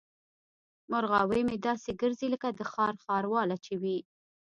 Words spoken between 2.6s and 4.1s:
ښار ښارواله چې وي.